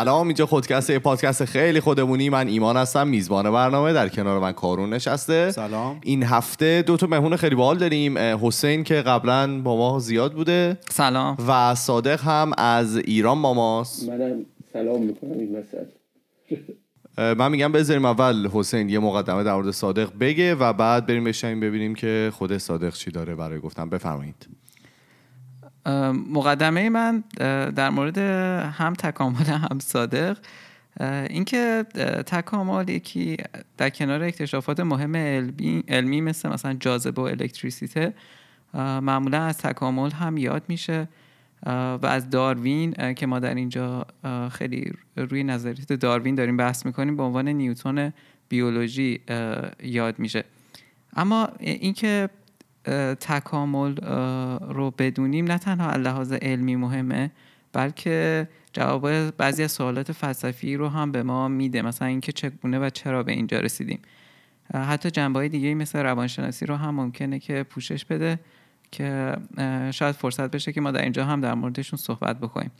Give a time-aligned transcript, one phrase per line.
[0.00, 2.30] سلام اینجا خودکسته پادکست خیلی خودمونی.
[2.30, 5.50] من ایمان هستم میزبان برنامه در کنار من کارون نشسته.
[5.50, 6.00] سلام.
[6.02, 8.18] این هفته دو تا مهمون خیلی باحال داریم.
[8.18, 10.78] حسین که قبلا با ما زیاد بوده.
[10.90, 11.36] سلام.
[11.48, 14.08] و صادق هم از ایران با ماست.
[14.08, 15.56] منم سلام می‌کنم این
[17.18, 21.60] من میگم بذاریم اول حسین یه مقدمه در مورد صادق بگه و بعد بریم بشنیم
[21.60, 23.88] ببینیم که خود صادق چی داره برای گفتن.
[23.88, 24.48] بفرمایید.
[26.30, 27.24] مقدمه من
[27.70, 30.38] در مورد هم تکامل هم صادق.
[31.30, 31.84] اینکه
[32.26, 33.36] تکامل یکی
[33.76, 38.14] در کنار اکتشافات مهم علمی, علمی مثل مثلا جاذبه و الکتریسیته
[38.74, 41.08] معمولا از تکامل هم یاد میشه.
[41.66, 44.06] و از داروین که ما در اینجا
[44.52, 48.12] خیلی روی نظریات داروین داریم بحث می‌کنیم به عنوان نیوتون
[48.48, 49.20] بیولوژی
[49.82, 50.44] یاد میشه.
[51.16, 52.28] اما اینکه
[53.20, 53.96] تکامل
[54.60, 55.44] رو بدونیم.
[55.44, 57.30] نه تنها لحاظ علمی مهمه
[57.72, 61.82] بلکه جواب بعضی از سوالات فلسفی رو هم به ما میده.
[61.82, 64.00] مثلا اینکه چگونه و چرا به اینجا رسیدیم.
[64.74, 68.40] حتی جنبه های دیگه مثل روانشناسی رو هم ممکنه که پوشش بده
[68.92, 69.36] که
[69.90, 72.70] شاید فرصت بشه که ما در اینجا هم در موردشون صحبت بکنیم.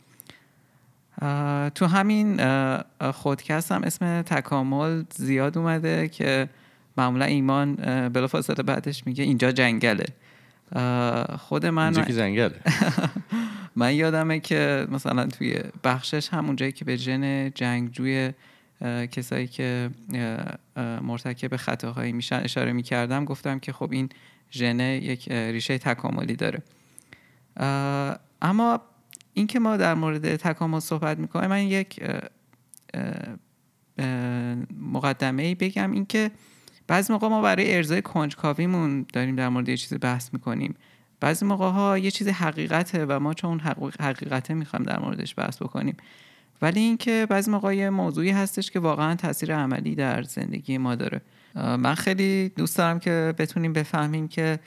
[1.75, 2.41] تو همین
[3.11, 6.49] خودکست هم اسم تکامل زیاد اومده که
[6.97, 7.75] معمولا ایمان
[8.09, 10.05] بلافاصله بعدش میگه اینجا جنگله.
[11.39, 12.55] خود من اینجا که جنگله.
[13.75, 18.31] من یادمه که مثلا توی بخشش هم اونجایی که به ژن جنگجوی
[19.11, 19.89] کسایی که
[21.01, 24.09] مرتکب خطاهایی میشن اشاره می‌کردم گفتم که خب این
[24.51, 26.61] ژن یک ریشه تکاملی داره.
[28.41, 28.81] اما
[29.33, 32.03] اینکه ما در مورد تکامل صحبت می‌کنیم من یک
[34.81, 36.31] مقدمه ای بگم اینکه
[36.91, 40.75] بعضی موقع ما برای ارزای کنجکاویمون داریم در مورد یه چیزی بحث می‌کنیم.
[41.19, 43.59] بعضی موقع ها یه چیزی حقیقته و ما چون
[43.99, 45.97] حقیقته می‌خوایم در موردش بحث بکنیم.
[46.61, 51.21] ولی اینکه بعضی موقع یه موضوعی هستش که واقعا تاثیر عملی در زندگی ما داره.
[51.55, 54.59] من خیلی دوست دارم که بتونیم بفهمیم که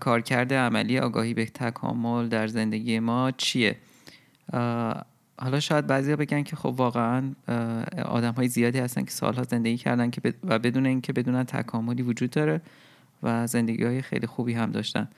[0.00, 3.76] کارکرد عملی آگاهی به تکامل در زندگی ما چیه.
[5.38, 7.32] حالا شاید بعضیا بگن که خب واقعا
[8.04, 12.30] آدم های زیادی هستن که سالها زندگی کردن که و بدون اینکه بدونن تکاملی وجود
[12.30, 12.60] داره
[13.22, 15.08] و زندگی های خیلی خوبی هم داشتن.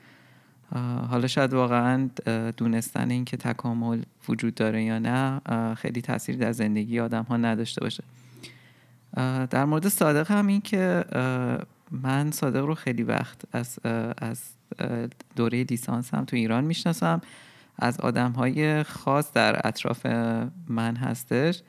[1.09, 2.09] حالا شاید واقعا
[2.57, 5.41] دونستن اینکه تکامل وجود داره یا نه
[5.75, 8.03] خیلی تاثیری در زندگی آدم ها نداشته باشه.
[9.49, 11.05] در مورد صادق هم این که
[11.91, 13.79] من صادق رو خیلی وقت از,
[14.17, 14.41] از
[15.35, 17.21] دوره لیسانس هم تو ایران می‌شناسم.
[17.79, 20.05] از آدم های خاص در اطراف
[20.67, 21.61] من هستش.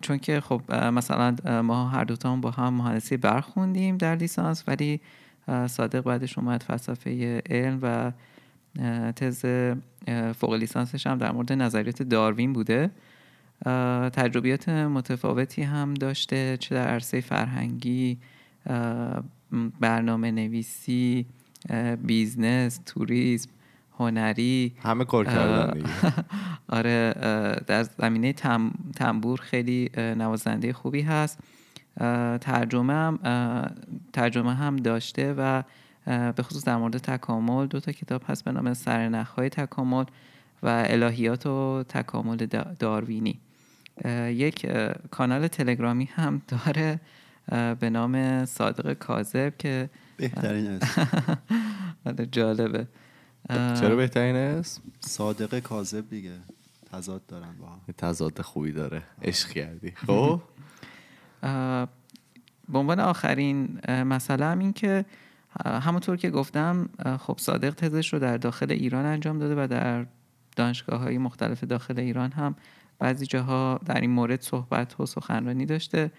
[0.00, 5.00] چون که خب مثلا ما هر دوتا با هم مهندسی برخوندیم در لیسانس ولی
[5.66, 8.12] صادق بعدش اومد فلسفه علم و
[9.12, 9.44] تز
[10.34, 12.90] فوق لیسانسش هم در مورد نظریات داروین بوده.
[14.12, 18.18] تجربیات متفاوتی هم داشته چه در عرصه فرهنگی
[19.80, 21.26] برنامه نویسی
[22.02, 23.50] business توریسم
[23.98, 25.82] هنری همه کار کردن
[26.78, 27.14] آره
[27.66, 31.38] در زمینه تم، تنبور خیلی نوازنده خوبی هست.
[32.40, 33.18] ترجمه هم
[34.12, 35.62] ترجمه هم داشته و
[36.06, 40.04] به خصوص در مورد تکامل دو تا کتاب هست به نام سرنخهای تکامل
[40.62, 42.36] و الهیات و تکامل
[42.78, 43.40] داروینی.
[44.28, 44.66] یک
[45.10, 47.00] کانال تلگرامی هم داره
[47.80, 51.00] به نام صادق کاذب که بهترین است.
[52.32, 52.86] جالبه.
[53.48, 56.32] چرا بهترین اسم؟ صادق کاذب دیگه.
[56.92, 57.80] تضاد دارن با هم.
[57.98, 59.02] تضاد خوبی داره.
[59.22, 59.90] عشق کردی.
[59.90, 60.40] خب؟
[62.72, 65.04] به عنوان آخرین مسئله هم این که
[65.64, 66.88] همونطور که گفتم
[67.20, 70.06] خب صادق تزش رو در داخل ایران انجام داده و در
[70.56, 72.54] دانشگاه های مختلف داخل ایران هم
[72.98, 76.10] بعضی جاها در این مورد صحبت و سخنرانی داشته.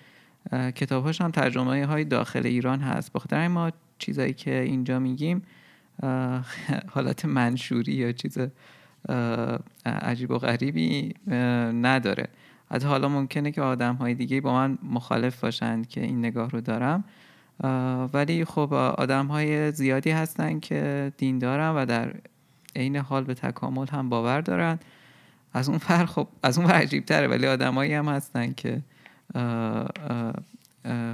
[0.52, 3.14] کتابهاش هم ترجمه های داخل ایران هست.
[3.14, 5.42] بخاطر ما چیزایی که اینجا میگیم
[6.94, 8.38] حالت منشوری یا چیز
[9.86, 11.14] عجیب و غریبی
[11.82, 12.28] نداره.
[12.72, 16.62] حتی حالا ممکنه که آدم های دیگه با من مخالف باشند که این نگاه رو
[16.62, 17.04] دارم.
[18.14, 22.14] ولی خب آدم های زیادی هستن که دین دارن و در
[22.76, 24.80] عین حال به تکامل هم باور دارن.
[25.54, 28.82] از اون فر خب از اون عجیب تره ولی آدمایی هم هستن که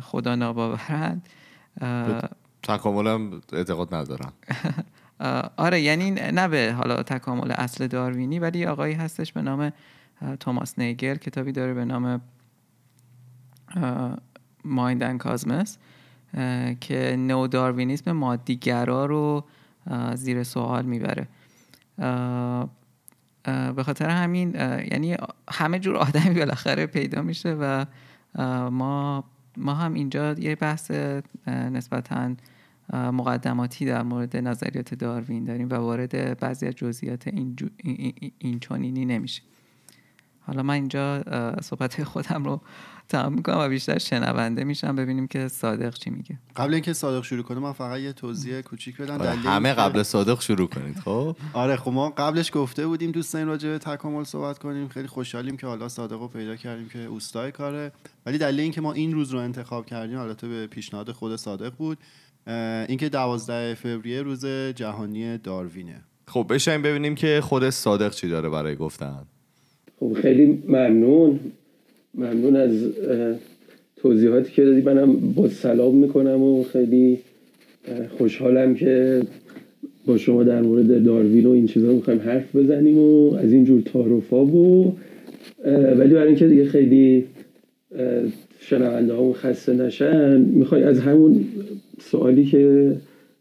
[0.01, 1.29] خدا ناباورند.
[2.65, 4.33] تکامل اعتقاد ندارم.
[5.57, 9.71] آره یعنی نه به حالا تکامل اصل داروینی ولی آقایی هستش به نام
[10.39, 12.21] توماس نیگل کتابی داره به نام
[14.65, 15.77] مایند اند کازمس
[16.81, 19.45] که نو داروینیسم مادیگرا رو
[20.15, 21.27] زیر سوال می‌بره.
[23.75, 24.53] به خاطر همین
[24.91, 25.17] یعنی
[25.51, 27.85] همه جور آدمی بالاخره پیدا میشه و
[28.69, 29.23] ما
[29.57, 30.91] ما هم اینجا یه بحث
[31.47, 32.35] نسبتا
[32.93, 37.55] مقدماتی در مورد نظریات داروین داریم و وارد بعضی از جزئیات این,
[38.39, 39.41] این چونینی نمیشه.
[40.41, 41.23] حالا من اینجا
[41.61, 42.61] صحبت خودم رو
[43.09, 44.95] تمام می‌کنم و بیشتر شنونده میشم.
[44.95, 46.39] ببینیم که صادق چی میگه.
[46.55, 49.21] قبل اینکه صادق شروع کنه من فقط یه توضیح کوچیک بدم.
[49.21, 53.47] آره، همه قبل صادق شروع کنید خب؟ آره خب ما قبلش گفته بودیم دوست داریم
[53.47, 54.87] راجع به تکامل صحبت کنیم.
[54.87, 57.91] خیلی خوشحالیم که حالا صادق رو پیدا کردیم که اوستای کاره.
[58.25, 61.97] ولی دلیل اینکه ما این روز رو انتخاب کردیم البته به پیشنهاد خود صادق بود.
[62.89, 64.45] اینکه 12 فوریه روز
[64.75, 66.01] جهانی داروینه.
[66.27, 69.19] خب بشین ببینیم که خود صادق چی داره برای گفتن.
[69.99, 71.39] خب خیلی ممنون.
[72.13, 72.71] ممنون از
[73.97, 74.81] توضیحاتی که دادی.
[74.81, 77.19] منم با سلام می‌کنم و خیلی
[78.17, 79.21] خوشحالم که
[80.05, 84.45] با شما در مورد داروین و این چیزا می‌خوایم حرف بزنیم و از اینجور تعارفا
[84.45, 84.97] و
[85.97, 87.25] ولی برای اینکه دیگه خیلی
[88.59, 91.45] شنونده همون خسته نشن می‌خوای از همون
[91.99, 92.95] سوالی که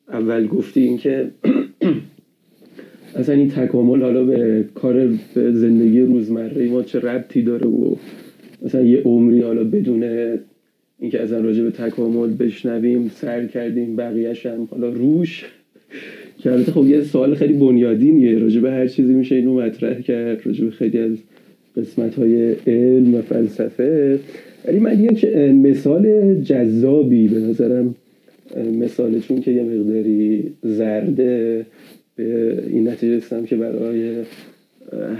[0.08, 1.30] اول گفتی این که
[3.16, 7.96] اصلا این تکامل حالا به کار به زندگی روزمره ما چه ربطی داره و
[8.62, 10.04] مثلا یه عمری حالا بدون
[10.98, 15.44] اینکه اصلا راجع به تکامل بشنویم سر کردیم بقیهش هم حالا روش.
[16.38, 18.38] که البته خب یه سوال خیلی بنیادینیه.
[18.38, 20.46] راجع به هر چیزی میشه اینو مطرح کرد.
[20.46, 21.12] راجع به خیلی از
[21.76, 24.18] قسمت های علم و فلسفه.
[24.68, 27.94] ولی من یک مثال جذابی به نظرم
[28.56, 31.66] مثال چون که یه مقداری زرده.
[32.16, 34.22] به این نتیجه رسیدم که برای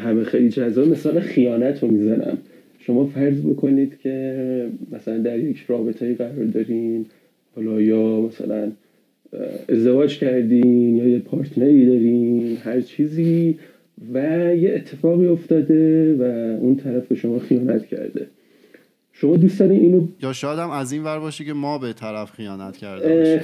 [0.05, 0.89] همه خیلی جذاب.
[0.89, 2.39] مثال خیانت رو می‌زنم.
[2.79, 7.07] شما فرض بکنید که مثلا در یک رابطه قرار دارین.
[7.57, 8.73] حالا یا مثلا
[9.69, 13.59] ازدواج کردین یا یه پارتنری دارین هر چیزی
[14.15, 14.19] و
[14.57, 16.23] یه اتفاقی افتاده و
[16.61, 18.27] اون طرف به شما خیانت کرده.
[19.16, 22.31] شما دوست دارین اینو یا شاید هم از این ور باشه که ما به طرف
[22.31, 23.40] خیانت کرده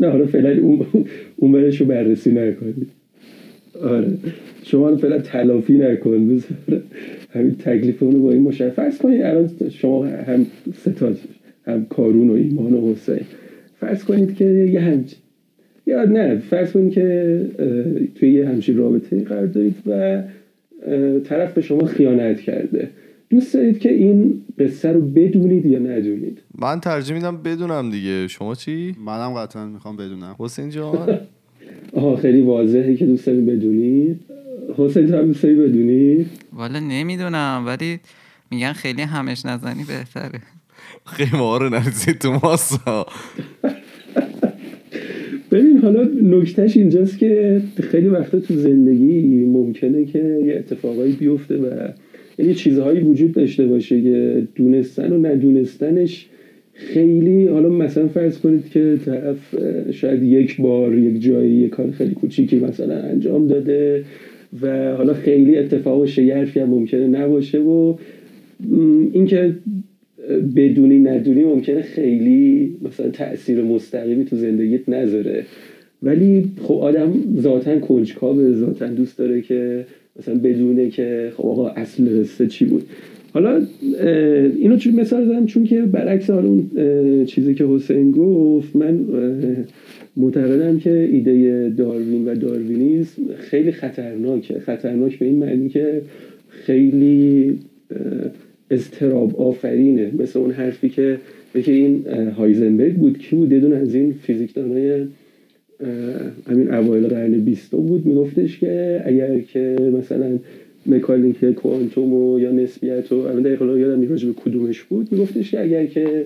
[0.00, 0.86] نه حالا فعلا اون
[1.36, 2.88] اون رو بررسی نکنید.
[3.82, 4.18] آره.
[4.62, 6.28] شما رو فعلا تلافی نکن.
[6.28, 6.82] بذار
[7.34, 9.22] همین تکلیف رو با این مشخص فرض کنید.
[9.22, 11.18] الان شما هم ستاد
[11.66, 13.20] هم کارون و ایمان و حسین
[13.80, 15.18] فرض کنید که یه همچین
[15.86, 17.40] یا نه فرض کنید که
[18.14, 20.22] توی یه همچین رابطه قرار دارید و
[21.24, 22.90] طرف به شما خیانت کرده.
[23.32, 28.28] دوست دارید که این قصه رو بدونید یا ندونید؟ من ترجیح میدم بدونم دیگه.
[28.28, 30.36] شما چی؟ منم قطعا می‌خوام بدونم.
[30.38, 31.18] حسین جان.
[31.96, 34.20] آها خیلی واضحه که دوست داری بدونید.
[34.76, 38.00] حسین تو هم دوست داری بدونید؟ والا نمی‌دونم ولی
[38.50, 40.40] میگن خیلی همش نزنی بهتره.
[41.06, 43.06] خیلی ما رو نرسید تو ماسا
[45.50, 51.88] ببین حالا نکتهش اینجاست که خیلی وقتا تو زندگی ممکنه که یه اتفاقایی بیفته و
[52.38, 56.26] یعنی چیزهایی وجود داشته باشه که دونستن و ندونستنش
[56.72, 59.54] خیلی حالا مثلا فرض کنید که طرف
[59.90, 64.04] شاید یک بار یک جایی یک کار خیلی کوچیکی مثلا انجام داده
[64.62, 67.96] و حالا خیلی اتفاق و شگرفی هم ممکنه نباشه و
[69.12, 69.54] اینکه
[70.56, 75.44] بدونی ندونی ممکنه خیلی مثلا تاثیر مستقیمی تو زندگیت نذاره.
[76.02, 79.84] ولی خب آدم ذاتا کنجکاو ذاتا دوست داره که
[80.18, 82.82] مثلا بدونه که خب آقا اصل قصه چی بود.
[83.34, 83.62] حالا
[84.56, 86.70] اینو چون مثال زدم چون که برعکس حالا اون
[87.24, 89.00] چیزی که حسین گفت من
[90.16, 94.58] معتقدم که ایده داروین و داروینیزم خیلی خطرناکه.
[94.58, 96.02] خطرناک به این معنی که
[96.48, 97.58] خیلی
[98.70, 101.18] استراب آفرینه مثل اون حرفی که
[101.64, 102.04] که این
[102.36, 103.18] هایزنبرگ بود.
[103.18, 105.06] کی بود؟ یه از این فیزیکدانای
[106.46, 110.38] همین اوایل قرن بیستم بود میگفتش که اگر که مثلا
[110.86, 115.60] مکانیک کوانتوم و یا نسبیت و الان دقیقا یادم نیست به کدومش بود میگفتش که
[115.60, 116.24] اگر که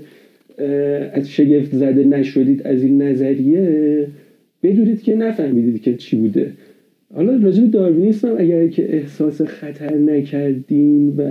[1.12, 4.06] از شگفت زده نشدید از این نظریه
[4.62, 6.52] بدونید که نفهمیدید که چی بوده.
[7.14, 11.22] حالا راجع به داروینیسم اگر که احساس خطر نکردین و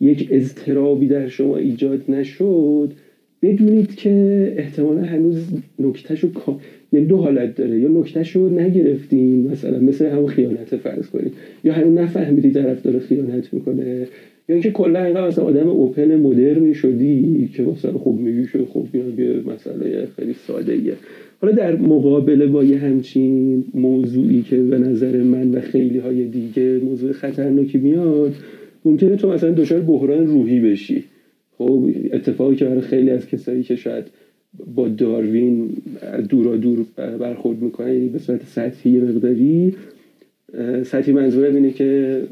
[0.00, 2.92] یک اضطرابی در شما ایجاد نشد
[3.42, 5.46] بدونید که احتمالا هنوز
[5.78, 6.32] نکتهشو
[6.92, 7.80] یعنی دو حالت داره.
[7.80, 11.32] یا نکتهش رو نگرفتیم مثلا مثل همون خیانت فرض کنیم.
[11.64, 14.06] یا هنوز نفهمیدی طرف داره خیانت می‌کنه.
[14.48, 18.86] یا اینکه کلا اینقدر مثلا آدم اوپن مدرنی شدی که مثلا خوب میگی که خب
[18.94, 19.02] یه
[19.54, 20.92] مسئله خیلی ساده ایه.
[21.40, 26.78] حالا در مقابله با یه همچین موضوعی که به نظر من و خیلی های دیگه
[26.78, 28.34] موضوع خطرناکی میاد
[28.84, 31.04] ممکنه تو مثلا دچار بحران روحی بشی.
[31.58, 34.04] خب اتفاقی که برای خیلی از کسایی که شاید
[34.74, 35.70] با داروین
[36.28, 39.74] دورا دور برخورد می‌کنه یعنی به صورت سطحی مقداری.
[40.84, 42.22] سطحی منظورم اینه که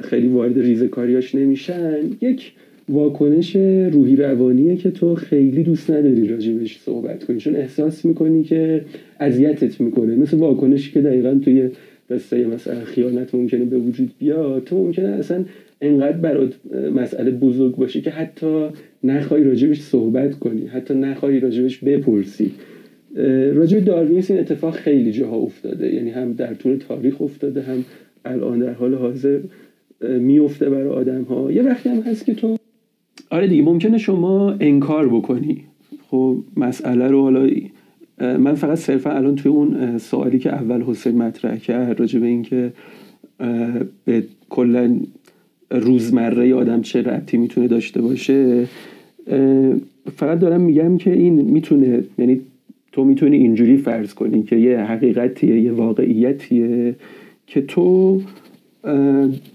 [0.00, 1.96] خیلی وارد ریزکاریاش نمیشن.
[2.20, 2.52] یک
[2.88, 3.56] واکنش
[3.92, 8.84] روحی روانیه که تو خیلی دوست نداری راجبش صحبت کنی چون احساس می‌کنی که
[9.20, 10.16] اذیتت می‌کنه.
[10.16, 11.68] مثل واکنشی که دقیقا توی
[12.10, 15.44] قصه مثلا خیانت ممکنه به وجود بیاد تو ممکنه اصلا
[15.80, 16.52] انقدر برات
[16.94, 18.66] مسئله بزرگ باشه که حتی
[19.04, 22.50] نخوای راجبش صحبت کنی حتی نخوای راجبش بپرسی.
[23.54, 25.94] راجب داروینیسم این اتفاق خیلی جاها افتاده.
[25.94, 27.84] یعنی هم در طول تاریخ افتاده هم
[28.24, 29.40] الان در حال حاضر
[30.00, 32.56] میفته برای آدم ها یه وقتی هم هست که تو
[33.30, 35.64] آره دیگه ممکنه شما انکار بکنی.
[36.10, 37.50] خب مسئله رو حالا
[38.20, 42.72] من فقط صرفا الان توی اون سوالی که اول حسین مطرح کرد راجع به اینکه
[44.04, 45.00] به کلا
[45.70, 48.66] روزمره آدم چه ربطی می‌تونه داشته باشه
[50.16, 52.40] فقط دارم میگم که این می‌تونه یعنی
[52.92, 56.94] تو می‌تونی اینجوری فرض کنی که یه حقیقتیه یه واقعیتیه
[57.46, 58.20] که تو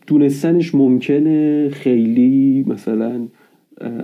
[0.08, 3.12] دونستنش ممکنه خیلی مثلا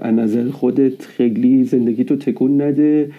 [0.01, 3.12] از نظر خودت خیلی زندگی تو تکون نده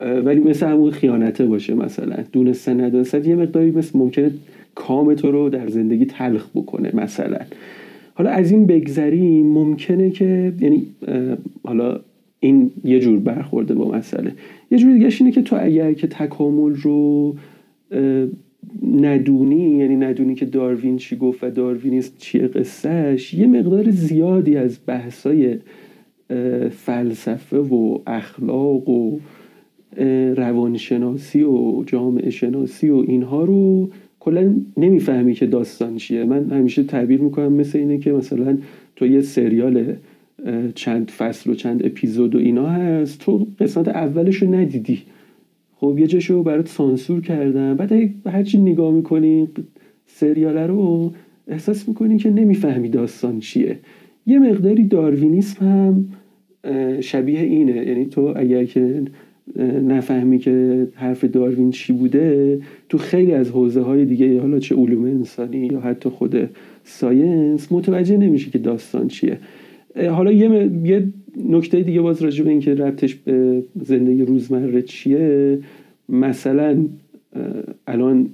[0.00, 2.16] ولی مثل همون خیانته باشه مثلا.
[2.32, 4.30] دونستن ندونستن یه مقداری مثل ممکنه
[4.74, 7.38] کام تو رو در زندگی تلخ بکنه مثلا.
[8.16, 10.86] حالا از این بگذریم ممکنه که یعنی
[11.64, 12.00] حالا
[12.40, 14.32] این یه جور برخورده با مسئله.
[14.70, 17.34] یه جور دیگه اینه که تو اگر که تکامل رو
[18.92, 24.78] ندونی یعنی ندونی که داروین چی گفت و داروینیست چیه قصهش یه مقدار زیادی از
[24.86, 25.58] بحثای
[26.70, 29.18] فلسفه و اخلاق و
[30.36, 33.88] روانشناسی و جامعه شناسی و اینها رو
[34.26, 36.24] کلا نمی‌فهمی که داستان چیه.
[36.24, 38.58] من همیشه تعبیر می‌کنم مثل اینه که مثلا
[38.96, 39.94] تو یه سریال
[40.74, 45.02] چند فصل و چند اپیزود و اینا هست تو قسمت اولش رو ندیدی.
[45.76, 47.74] خب یه جاشو برات سانسور کردم.
[47.74, 47.92] بعد
[48.26, 49.48] هرچی نگاه می‌کنی
[50.06, 51.12] سریاله رو
[51.48, 53.78] احساس می‌کنی که نمی‌فهمی داستان چیه.
[54.26, 56.08] یه مقداری داروینیسم هم
[57.00, 57.86] شبیه اینه.
[57.86, 59.02] یعنی تو اگر که
[59.88, 65.04] نفهمی که حرف داروین چی بوده تو خیلی از حوزه های دیگه حالا چه علوم
[65.04, 66.50] انسانی یا حتی خود
[66.84, 69.38] ساینس متوجه نمیشه که داستان چیه.
[70.10, 71.08] حالا یه, یه
[71.44, 75.58] نکته دیگه باز راجع به اینکه ربطش به زندگی روزمره چیه.
[76.08, 76.86] مثلا
[77.86, 78.28] الان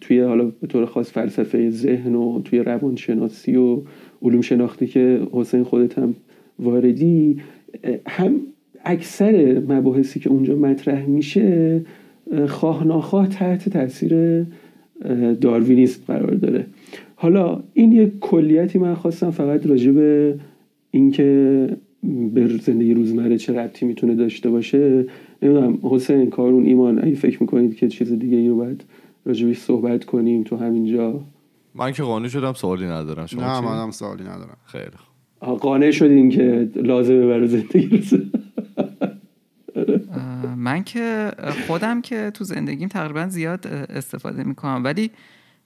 [0.00, 3.78] توی حالا به طور خاص فلسفه ذهن و توی روانشناسی و
[4.22, 6.14] علوم شناختی که حسین خودت هم
[6.58, 7.36] واردی
[8.06, 8.40] هم
[8.84, 11.80] اکثر مباحثی که اونجا مطرح میشه
[12.48, 14.46] خواه ناخواه تحت تاثیر
[15.40, 16.66] داروینیسم قرار داره.
[17.16, 20.38] حالا این یک کلیتی من خواستم فقط راجع به
[20.90, 21.68] اینکه
[22.34, 25.04] به زندگی روزمره چه ربطی می‌تونه داشته باشه.
[25.42, 28.84] نمی‌دونم حسین کارون ایمان اگه فکر می‌کنید که چیز دیگه ای رو باید
[29.26, 31.20] راجبش صحبت کنیم تو همینجا.
[31.74, 33.26] من که قانع شدم سوالی ندارم.
[33.26, 34.56] شما نه منم سوالی ندارم.
[34.64, 34.84] خیلی
[35.42, 38.02] قانع شدین که لازمه برای زندگی
[40.56, 41.30] من که
[41.66, 44.84] خودم که تو زندگیم تقریبا زیاد استفاده می‌کنم.
[44.84, 45.10] ولی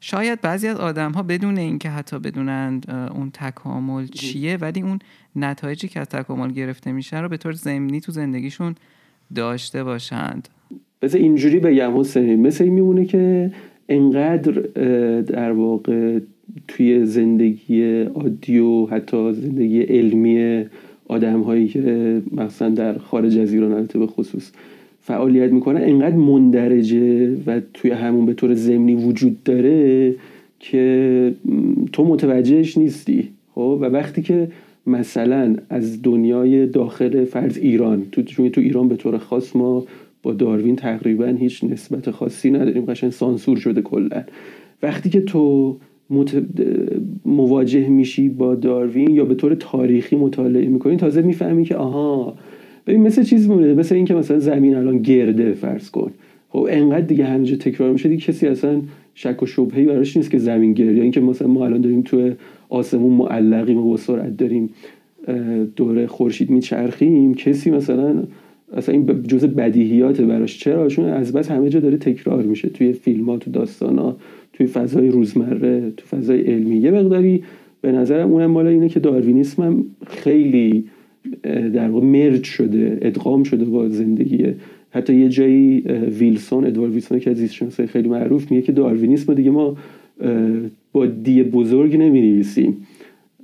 [0.01, 4.99] شاید بعضی از آدم ها بدون اینکه حتی بدونند اون تکامل چیه ولی اون
[5.37, 8.75] نتایجی که از تکامل گرفته میشن رو به طور ضمنی تو زندگیشون
[9.35, 10.49] داشته باشند.
[11.03, 13.53] بذار اینجوری بگم حسین مثل این میمونه که
[13.89, 14.53] انقدر
[15.21, 16.21] در واقع
[16.69, 20.65] توی زندگی عادی و حتی زندگی علمی
[21.09, 24.53] آدم هایی که مثلا در خارج از ایران به خصوص
[25.01, 30.15] فعالیت می‌کنن انقدر مندرجه و توی همون به طور ضمنی وجود داره
[30.61, 31.35] که
[31.93, 34.49] تو متوجهش نیستی خب؟ و وقتی که
[34.87, 39.85] مثلا از دنیای داخل فرض ایران تو تو ایران به طور خاص ما
[40.23, 44.25] با داروین تقریبا هیچ نسبت خاصی نداریم قشنگ سانسور شده کلا.
[44.83, 45.77] وقتی که تو
[47.25, 52.35] مواجه میشی با داروین یا به طور تاریخی مطالعه می‌کنی؟ تازه می‌فهمی که آها
[52.87, 56.11] ببین مثل چیز مونه مثل اینکه مثلا زمین الان گرده فرض کن.
[56.49, 58.81] خب انقدر دیگه همینجا تکرار میشه دیگه کسی اصلا
[59.15, 61.03] شک و شبهه‌ای براش نیست که زمین گرده.
[61.03, 62.31] اینکه مثلا ما الان داریم تو
[62.69, 64.71] آسمون معلقیم و با سرعت داریم
[65.77, 68.23] دور خورشید میچرخیم کسی مثلا
[68.73, 70.59] اصلا این جز بدیهیات براش.
[70.59, 72.69] چرا؟ چون از بس همه جا داره تکرار میشه.
[72.69, 74.17] توی فیلم ها تو داستان ها
[74.53, 76.77] توی فضای روزمره تو فضای علمی.
[76.77, 77.43] یه مقداری
[77.81, 80.85] به نظرم اونم مال اینه که داروینیسم هم خیلی
[81.75, 84.47] در واقع مرج شده ادغام شده با زندگی
[84.91, 85.81] حتی یه جایی
[86.21, 89.77] ویلسون ادوارد ویلسون که از زیست خیلی معروف میگه که داروینیسم دیگه ما
[90.93, 92.77] با دی بزرگ نمی نویسیم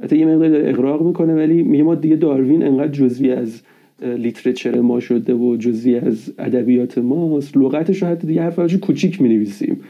[0.02, 3.62] حتی یه مقدار اقراق می‌کنه ولی میگه ما دیگه داروین انقدر جزوی از
[4.02, 7.56] لیترچر ما شده و جزوی از ادبیات ماست.
[7.56, 9.80] لغتش رو حتی دیگه حرف کوچیک می نویسیم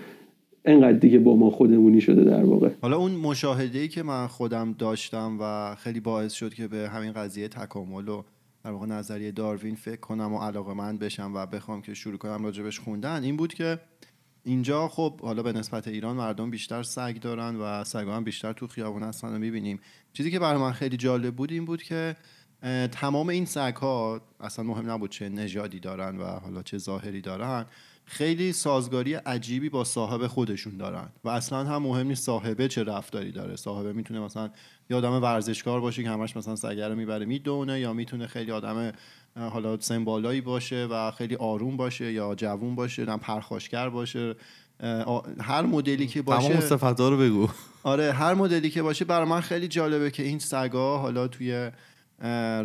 [0.64, 2.70] انقدر دیگه با ما خودمونی شده در واقع.
[2.82, 7.12] حالا اون مشاهده ای که من خودم داشتم و خیلی باعث شد که به همین
[7.12, 8.22] قضیه تکامل و
[8.64, 12.44] در واقع نظریه داروین فکر کنم و علاقه من بشم و بخوام که شروع کنم
[12.44, 13.78] راجبش خوندن این بود که
[14.44, 18.66] اینجا خب حالا به نسبت ایران مردم بیشتر سگ دارن و سگ هم بیشتر تو
[18.66, 19.80] خیابون هستن و می‌بینیم.
[20.12, 22.16] چیزی که برای من خیلی جالب بود این بود که
[22.92, 27.66] تمام این سگ ها اصلا مهم نبود چه نژادی دارن و حالا چه ظاهری دارن
[28.04, 33.32] خیلی سازگاری عجیبی با صاحب خودشون دارن و اصلا هم مهم نیست صاحبه چه رفتاری
[33.32, 33.56] داره.
[33.56, 34.50] صاحبه می‌تونه مثلا
[34.90, 38.92] یه آدم ورزشکار باشه که همش مثلا سگه رو می‌بره می‌دونه یا می‌تونه خیلی آدم
[39.36, 44.34] حالا سمبالایی باشه و خیلی آروم باشه یا جوون باشه نه پرخاشگر باشه.
[45.40, 47.48] هر مدلی که باشه تمام صفتا رو بگو.
[47.82, 51.70] آره هر مدلی که باشه برای من خیلی جالبه که این سگا حالا توی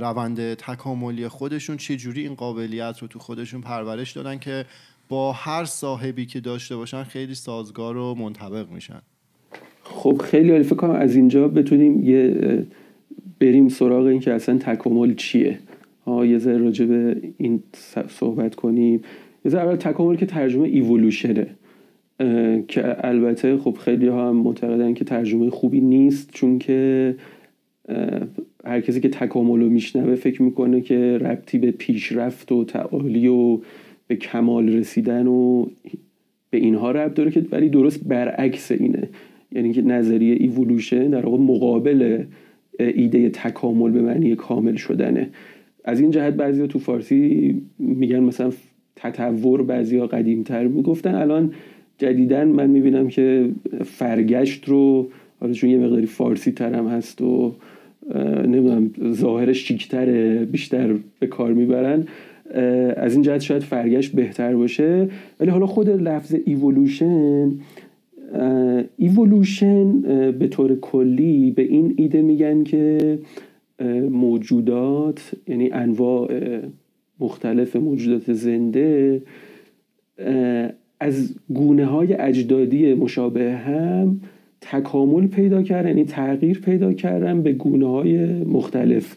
[0.02, 4.66] روند تکاملی خودشون چه جوری این قابلیت رو تو خودشون پرورش دادن که
[5.10, 9.02] با هر صاحبی که داشته باشن خیلی سازگار و منطبق میشن؟
[9.84, 10.64] خب خیلی عالی.
[10.64, 12.64] فکر کنم از اینجا بتونیم یه
[13.40, 15.60] بریم سراغ این که اصلا تکامل چیه.
[16.06, 17.64] ها یه ذره راجع به این
[18.08, 19.02] صحبت کنیم.
[19.46, 21.48] یه ذره اول تکامل که ترجمه ایولوشنه
[22.68, 27.16] که البته خب خیلی ها هم معتقدن که ترجمه خوبی نیست چون که
[28.66, 33.60] هر کسی که تکامل رو میشنوه فکر می‌کنه که ربطی به پیشرفت و تعالی و
[34.08, 35.66] به کمال رسیدن و
[36.50, 39.10] به اینها ربط داره که ولی درست برعکس اینه.
[39.52, 42.24] یعنی که نظریه ایولوشن در واقع مقابل
[42.80, 45.30] ایده تکامل به معنی کامل شدنه.
[45.86, 48.52] از این جهت بعضی تو فارسی میگن مثلا
[48.96, 50.68] تطور بعضی ها قدیمتر.
[50.68, 51.54] می‌گفتن الان
[51.98, 53.50] جدیدا من می‌بینم که
[53.86, 55.08] فرگشت رو
[55.40, 57.56] حالا چون یه مقداری فارسی ترم هست و
[58.16, 62.04] نمی‌دونم ظاهرش شیکتره بیشتر به کار می‌برن.
[62.96, 65.10] از این جهت شاید فرگشت بهتر باشه.
[65.40, 67.52] ولی حالا خود لفظ evolution
[68.98, 73.20] evolution به طور کلی به این ایده میگن که
[74.10, 76.32] موجودات یعنی انواع
[77.20, 79.22] مختلف موجودات زنده
[81.00, 84.22] از گونه های اجدادی مشابه هم
[84.62, 89.16] تکامل پیدا کردن یعنی تغییر پیدا کردن به گونه های مختلف.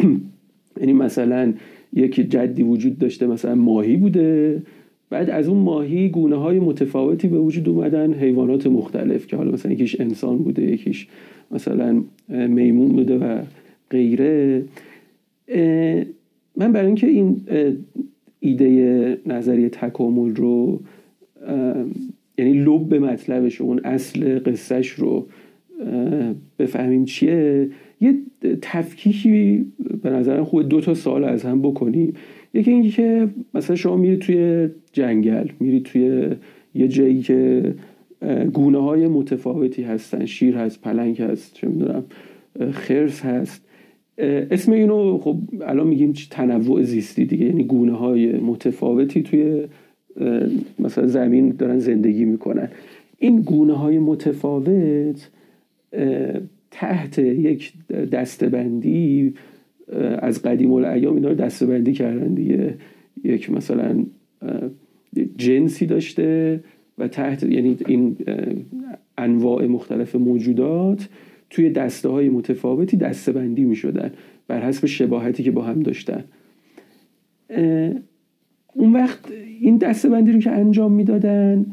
[0.80, 1.52] یعنی مثلا
[1.92, 4.62] یکی جدی وجود داشته مثلا ماهی بوده.
[5.10, 9.72] بعد از اون ماهی گونه های متفاوتی به وجود اومدن حیوانات مختلف که حالا مثلا
[9.72, 11.08] یکیش انسان بوده یکیش
[11.50, 13.42] مثلا میمون بوده و
[13.90, 14.62] غیره.
[16.56, 17.40] من برای اینکه این
[18.40, 20.80] ایده نظریه تکامل رو
[22.40, 25.26] یعنی لب به مطلبش اون اصل قصهش رو
[26.58, 27.68] بفهمیم چیه.
[28.00, 28.14] یه
[28.62, 29.66] تفکیکی
[30.02, 32.12] به نظرم خوب دو تا سال از هم بکنیم.
[32.54, 36.26] یکی اینکه که مثلا شما میری توی جنگل میری توی
[36.74, 37.74] یه جایی که
[38.52, 42.04] گونه های متفاوتی هستن شیر هست پلنگ هست چه می‌دونم
[42.70, 43.66] خرس هست.
[44.18, 47.46] اسم اینو خب الان میگیم تنوع زیستی دیگه.
[47.46, 49.62] یعنی گونه های متفاوتی توی
[50.78, 52.68] مثلا زمین دارن زندگی می‌کنن.
[53.18, 55.30] این گونه های متفاوت
[56.70, 57.72] تحت یک
[58.12, 59.34] دستبندی
[60.18, 62.74] از قدیم الایام اینا رو دستبندی کردن دیگه.
[63.24, 64.04] یک مثلا
[65.36, 66.60] جنسی داشته
[66.98, 68.16] و تحت یعنی این
[69.18, 71.08] انواع مختلف موجودات
[71.50, 74.10] توی دسته های متفاوتی دستبندی می شدن
[74.48, 76.24] بر حسب شباهتی که با هم داشتن.
[78.74, 79.20] اون وقت
[79.60, 81.66] این دستبندی رو که انجام می‌دادن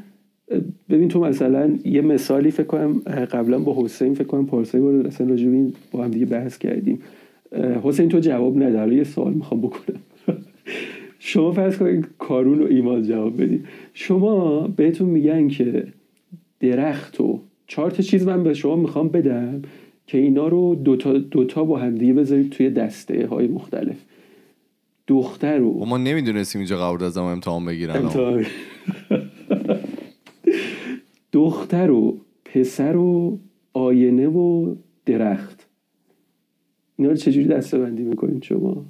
[0.90, 3.00] ببین تو مثلا یه مثالی فکر کنم
[3.32, 7.00] قبلا با حسین فکر کنم پارسایی بود اصلا راجع این با هم دیگه بحث کردیم.
[7.84, 10.00] حسین تو جواب نده یه سوال می‌خوام بکنم.
[11.20, 15.88] شما فرض کنید کارون و ایمان جواب بدید شما بهتون میگن که
[16.60, 19.62] درخت و چهار تا چیز من به شما می‌خوام بدم
[20.08, 24.06] که اینا رو دوتا, دوتا با هم دیگه بذارید توی دسته های مختلف.
[25.08, 28.10] دختر رو ما نمی‌دونستیم اینجا قبول از امتحان بگیرن.
[31.32, 33.40] دختر و پسر و
[33.74, 35.68] آینه و درخت.
[36.96, 38.86] اینا رو چجوری دسته بندی می‌کنین شما؟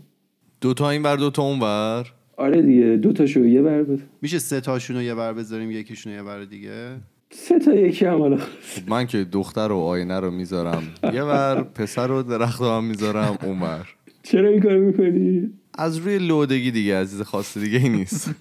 [0.62, 4.62] دوتا این بر دوتا اون بر آره دیگه دو تاشو یه بر بذار میشه سه
[4.62, 6.96] تاشونو یه بر بذاریم یکیشونو یه بر دیگه؟
[7.30, 10.84] سه تا یکی هم خب من که دختر و آینه رو می‌ذارم.
[11.04, 13.88] یه بر پسر و درخت رو هم می‌ذارم اون بر
[14.24, 18.30] چرا این کار می‌کنی؟ از روی لودگی دیگه عزیز خاص دیگه ای نیست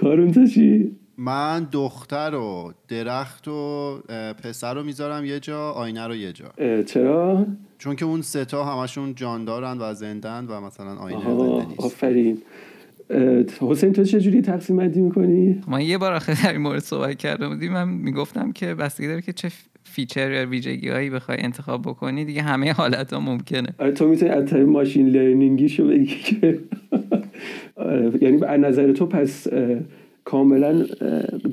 [0.00, 3.98] کارون چی؟ من دختر و درخت و
[4.42, 7.46] پسر رو می‌ذارم یه جا آینه رو یه جا چرا؟
[7.78, 12.42] چون که اون ستا همشون جاندارن و زندن و مثلا آینه زنده نیست آفرین
[13.60, 17.48] حسین تو چجوری تقسیم بندی می‌کنی؟ ما یه بار آخه در این مورد صحبت کرده
[17.48, 19.50] بودیم من می‌گفتم که بستگی داره که چه
[19.90, 23.68] feature یا ویژگی هایی بخوای انتخاب بکنی دیگه همه حالت ها ممکنه.
[23.78, 26.58] آره تو می‌تونی از machine learning یشو بگی که
[27.76, 29.46] آره یعنی از نظر تو پس
[30.24, 30.84] کاملا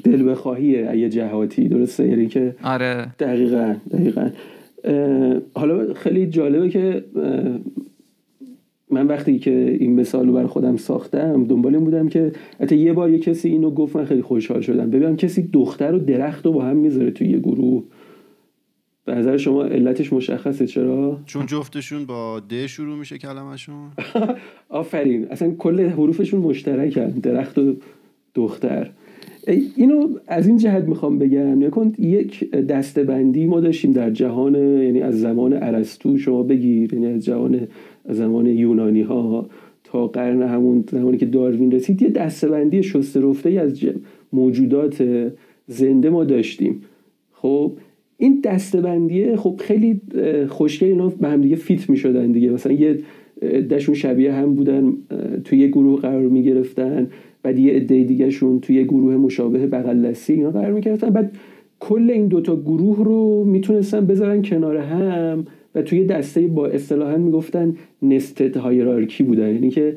[0.03, 3.07] دل بخواهیه یه جهاتی درسته؟ یعنی که آره.
[3.19, 4.29] دقیقا دقیقا.
[5.53, 7.03] حالا خیلی جالبه که
[8.91, 12.93] من وقتی که این مثال رو برای خودم ساختم دنبال این بودم که حتی یه
[12.93, 14.89] بار یه کسی اینو گفت من خیلی خوشحال شدم.
[14.89, 17.83] ببینم کسی دختر و درخت رو با هم می‌ذاره توی یه گروه.
[19.07, 23.75] به نظر شما علتش مشخصه چرا؟ چون جفتشون با د شروع میشه کلمشون
[24.69, 25.27] آفرین.
[25.31, 27.75] اصلا کل حروفشون مشترکن درخت و
[28.35, 28.91] دختر.
[29.75, 35.19] اینو از این جهت می‌خوام بگم نکن یک دستبندی ما داشتیم در جهان یعنی از
[35.19, 37.67] زمان ارسطو شما بگیر یعنی از جهان
[38.09, 39.49] زمان یونانی ها
[39.83, 43.79] تا قرن همون زمانی که داروین رسید یه دستبندی شسته رفته از
[44.33, 45.03] موجودات
[45.67, 46.81] زنده ما داشتیم.
[47.33, 47.71] خب
[48.17, 50.01] این دستبندیه خب خیلی
[50.47, 52.49] خوشگل اینا به هم دیگه فیت می شدن دیگه.
[52.49, 52.99] مثلا یه
[53.69, 54.93] دشون شبیه هم بودن
[55.43, 57.07] توی یه گروه قرار می گرفتن
[57.43, 61.31] بعد یه عده دیگه شون توی یه گروه مشابه بغل اینا قرار می گرفتن بعد
[61.79, 67.75] کل این دوتا گروه رو می‌تونستن بذارن کنار هم و توی دسته با اصطلاحا می‌گفتن
[68.01, 69.53] نستد هایرارکی بودن.
[69.53, 69.95] یعنی که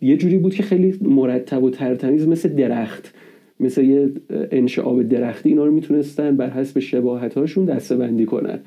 [0.00, 3.14] یه جوری بود که خیلی مرتب و ترتمیز مثل درخت.
[3.60, 8.58] مثل یه انشعاب درختی اینا رو می‌تونستن بر حسب شباهت هاشون دسته بندی کنن.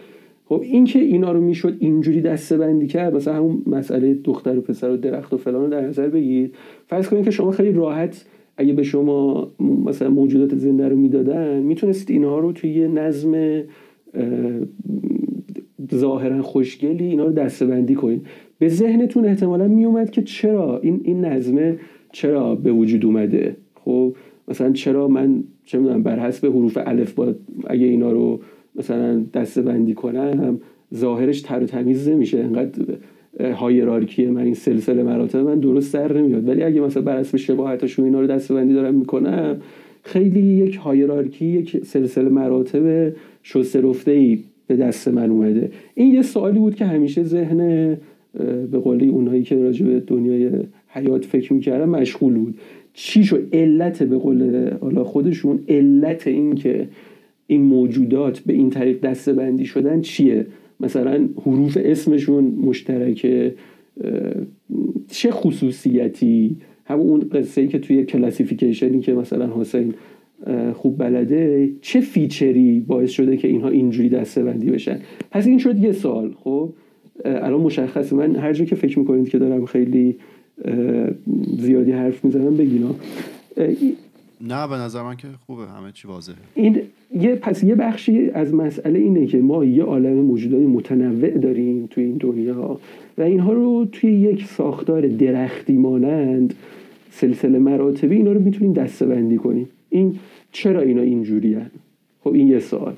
[0.45, 4.61] خب این که اینا رو می‌شد اینجوری دسته بندی کرد مثلا همون مسئله دختر و
[4.61, 6.55] پسر و درخت و فلان رو در نظر بگیرید
[6.87, 8.25] فرض کنید که شما خیلی راحت
[8.57, 9.51] اگه به شما
[9.85, 13.61] مثلا موجودات زنده رو می‌دادن می‌تونستید اینها رو توی یه نظم
[15.95, 18.21] ظاهرا خوشگلی اینا رو دسته بندی کنید.
[18.59, 21.77] به ذهنتون احتمالا میومد که چرا این این نظمه
[22.11, 24.15] چرا به وجود اومده؟ خب
[24.47, 27.35] مثلا چرا من چه می‌دونم بر حسب حروف الف با
[27.67, 28.39] اگه اینا رو
[28.75, 30.59] مثلا دسته بندی کنم
[30.95, 32.39] ظاهرش تر و تمیز نمیشه.
[32.39, 32.83] انقدر
[33.39, 36.47] هایرارکی من این سلسله مراتب من درست در نمیاد.
[36.47, 39.57] ولی اگه مثلا بر حسب شباهتشون اینا رو دسته بندی دارم می‌کنم
[40.03, 45.71] خیلی یک هایرارکی یک سلسله مراتب شسته رفته ای به دست من اومده.
[45.95, 47.57] این یه سوالی بود که همیشه ذهن
[48.71, 50.49] به قولی اونایی که راجع به دنیای
[50.87, 52.55] حیات فکر می‌کردن مشغول بود.
[52.93, 56.87] چی شو علت به قول حالا خودشون علت این که
[57.47, 60.47] این موجودات به این طریق دسته بندی شدن چیه؟
[60.79, 63.55] مثلا حروف اسمشون مشترکه
[65.07, 69.93] چه خصوصیتی؟ همون اون قصه ای که توی classification ی که مثلا حسین
[70.73, 74.99] خوب بلده چه feature ی باعث شده که اینها اینجوری دسته بندی بشن؟
[75.31, 76.73] پس این شد یه سال خب؟
[77.25, 80.17] الان مشخصه من هر جا که فکر می‌کنید که دارم خیلی
[81.57, 82.95] زیادی حرف می‌زنم بگینا.
[84.41, 86.35] نه به نظر من که خوبه همه چی واضحه.
[86.55, 86.81] این
[87.19, 92.03] یه پس یه بخشی از مسئله اینه که ما یه عالم موجودای متنوع داریم توی
[92.03, 92.79] این دنیا
[93.17, 96.53] و اینها رو توی یک ساختار درختی مانند
[97.11, 99.69] سلسله مراتبی اینا رو می‌تونیم دسته بندی کنیم.
[99.89, 100.15] این
[100.51, 101.71] چرا اینا اینجوری هن؟
[102.23, 102.95] خب این یه سوال.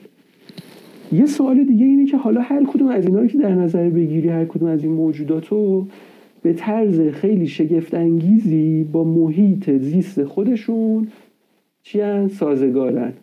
[1.11, 4.29] یه سوال دیگه اینه که حالا هر کدوم از اینا رو که در نظر بگیری
[4.29, 5.87] هر کدوم از این موجودات رو
[6.45, 11.07] به طرز خیلی شگفت انگیزی با محیط زیست خودشون
[11.83, 13.13] چی سازگارن.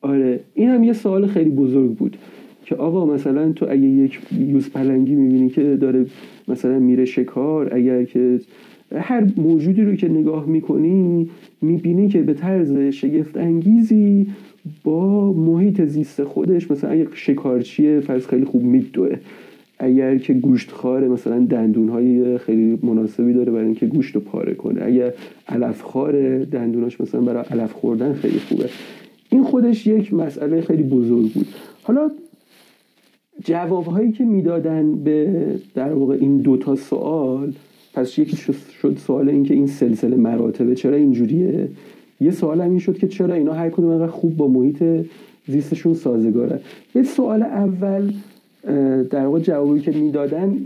[0.00, 2.16] آره این هم یه سوال خیلی بزرگ بود
[2.64, 6.06] که آقا مثلا تو اگه یک یوز پلنگی می‌بینی که داره
[6.48, 8.40] مثلا میره شکار اگر که
[8.96, 11.30] هر موجودی رو که نگاه می‌کنی
[11.62, 14.26] می‌بینی که به طرز شگفت انگیزی
[14.84, 19.16] با محیط زیست خودش مثلا اگه شکارچیه فرض خیلی خوب میدوه.
[19.78, 24.54] اگر که گوشت خاره مثلا دندون های خیلی مناسبی داره برای اینکه گوشت رو پاره
[24.54, 24.84] کنه.
[24.84, 25.12] اگر
[25.48, 28.68] علف خاره دندوناش مثلا برای علف خوردن خیلی خوبه.
[29.30, 31.46] این خودش یک مسئله خیلی بزرگ بود.
[31.82, 32.10] حالا
[33.44, 37.52] جوابهایی که می‌دادن به در واقع این دوتا سوال
[37.94, 38.36] پس یکی
[38.80, 41.68] شد سوال این که این سلسله مراتبه چرا اینجوریه؟
[42.20, 44.84] یه سوال هم این شد که چرا اینا هر کدوم خوب با محیط
[45.48, 46.60] زیستشون سازگاره.
[46.94, 48.12] یه سوال اول
[49.10, 50.56] در واقع جوابی که می‌دادن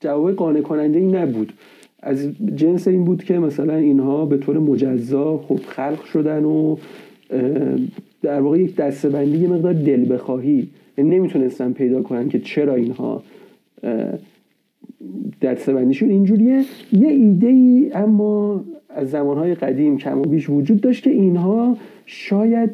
[0.00, 1.52] جواب قانع کننده ای نبود.
[2.02, 6.76] از جنس این بود که مثلا اینها به طور مجزا خب خلق شدن و
[8.22, 10.68] در واقع یک دستبندی یه مقدار دل بخواهی.
[10.98, 13.22] یعنی نمی‌تونستن پیدا کنن که چرا اینها
[15.42, 16.64] دستبندیشون اینجوریه.
[16.92, 22.70] یه ایده ای اما از زمانهای قدیم کم و بیش وجود داشت که اینها شاید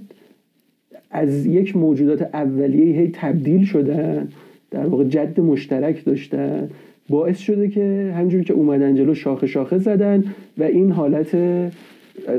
[1.14, 4.28] از یک موجودات اولیه هی تبدیل شدن
[4.70, 6.68] در واقع جد مشترک داشتن.
[7.08, 10.24] باعث شده که همجوری که اومدن جلو شاخه شاخه زدن
[10.58, 11.36] و این حالت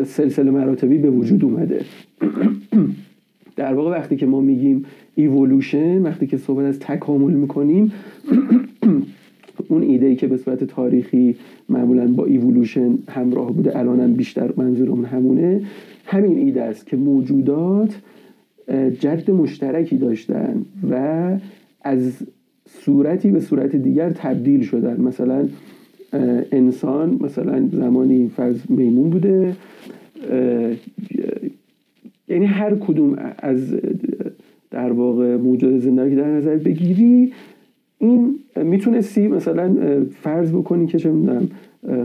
[0.06, 1.82] سلسله مراتبی به وجود اومده.
[3.56, 4.86] در واقع وقتی که ما میگیم
[5.16, 7.92] ایولوشن وقتی که صحبت از تکامل می‌کنیم
[9.70, 11.36] اون ایده ای که به صورت تاریخی
[11.70, 15.62] معمولا با ایولوشن همراه بوده الانم بیشتر منظورمون همونه
[16.06, 18.02] همین ایده است که موجودات
[19.00, 21.38] جد مشترکی داشتن و
[21.82, 22.14] از
[22.70, 25.02] صورتی به صورت دیگر تبدیل شدن.
[25.02, 25.48] مثلا
[26.52, 29.56] انسان مثلا زمانی فرض میمون بوده
[32.28, 33.76] یعنی هر کدوم از
[34.72, 37.34] در واقع موجود زنده که در نظر بگیری
[37.98, 39.76] این می‌تونستی مثلا
[40.22, 41.48] فرض بکنی که چه می‌دونم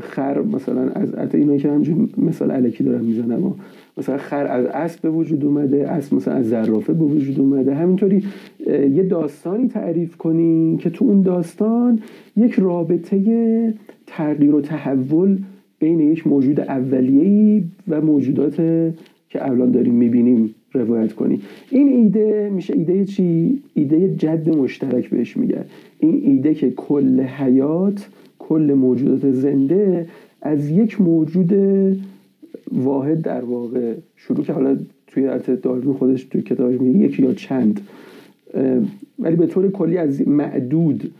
[0.01, 3.55] خر مثلا از البته اینا که همجور مثال علکی دارم می‌زنم
[3.98, 7.74] مثلا خر از اسب به وجود اومده اسب مثلا از زرافه به وجود اومده.
[7.74, 8.24] همینطوری
[8.66, 11.98] یه داستانی تعریف کنی که تو اون داستان
[12.37, 13.74] یک رابطه
[14.07, 15.38] تغییر و تحول
[15.79, 18.57] بین یک موجود اولیه‌ای و موجودات
[19.29, 21.40] که الان داریم می‌بینیم روایت کنی.
[21.70, 25.64] این ایده میشه ایده چی؟ ایده جد مشترک بهش میگه
[25.98, 30.07] این ایده که کل حیات کل موجودات زنده
[30.42, 31.53] از یک موجود
[32.73, 35.31] واحد در واقع شروع که حالا توی
[35.63, 37.81] داروین خودش توی کتابش میگه یک یا چند
[39.19, 41.13] ولی به طور کلی از معدود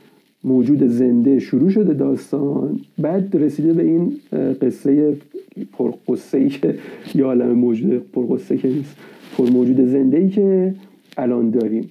[0.45, 4.13] موجود زنده شروع شده داستان بعد رسیده به این
[4.63, 5.17] قصه
[5.73, 6.75] پرقصه ای که
[7.15, 8.97] یا عالم موجود پرقصه که نیست
[9.37, 10.75] پر موجود زنده ای که
[11.17, 11.91] الان داریم.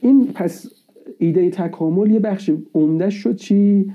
[0.00, 0.66] این پس
[1.18, 3.92] ایده تکامل یه بخش عمده شد چی؟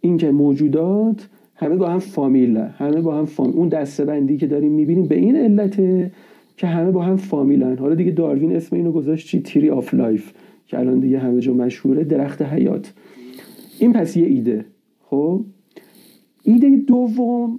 [0.00, 3.54] اینکه موجودات همه با هم فامیل همه با هم فامیل.
[3.56, 6.10] اون دسته‌بندی که داریم می‌بینیم به این علته
[6.56, 10.32] که همه با هم فامیلن حالا دیگه داروین اسم اینو گذاشت چی؟ tree of life
[10.66, 12.04] که الان دیگه همه جا مشهوره.
[12.04, 12.92] درخت حیات.
[13.78, 14.64] این پس یه ایده.
[15.00, 15.44] خب؟
[16.42, 17.58] ایده دوم